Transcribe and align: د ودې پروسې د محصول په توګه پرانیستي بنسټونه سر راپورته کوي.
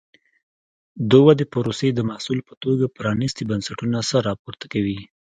د 1.09 1.11
ودې 1.25 1.45
پروسې 1.53 1.89
د 1.93 1.99
محصول 2.09 2.39
په 2.49 2.53
توګه 2.63 2.85
پرانیستي 2.97 3.43
بنسټونه 3.51 3.97
سر 4.09 4.21
راپورته 4.29 4.65
کوي. 4.73 4.99